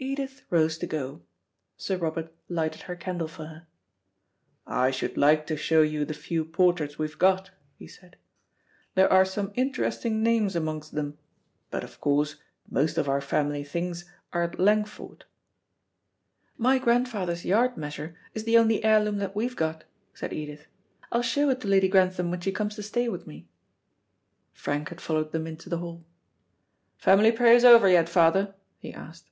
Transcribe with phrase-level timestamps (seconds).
[0.00, 1.22] Edith rose to go.
[1.78, 3.66] Sir Robert lighted her candle for her.
[4.66, 8.16] "I should like to show you the few portraits we've got," he said.
[8.96, 11.16] "There are some interesting names amongst them;
[11.70, 12.36] but, of course,
[12.68, 15.24] most of our family things are at Langfort."
[16.58, 20.66] "My grandfather's yard measure is the only heirloom that we've got," said Edith.
[21.12, 23.46] "I'll show it to Lady Grantham when she comes to stay with me."
[24.52, 26.04] Frank had followed them into the hall.
[26.98, 29.30] "Family prayers over yet, father?" he asked.